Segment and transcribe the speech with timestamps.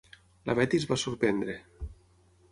[0.49, 1.55] La Betty es va sorprendre.